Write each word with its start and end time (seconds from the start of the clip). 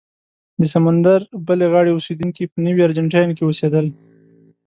د 0.61 0.63
سمندر 0.73 1.19
بلې 1.47 1.67
غاړې 1.73 1.91
اوسېدونکي 1.93 2.43
په 2.51 2.57
نوي 2.65 2.81
ارجنټاین 2.87 3.29
کې 3.37 3.43
اوسېدل. 3.47 3.85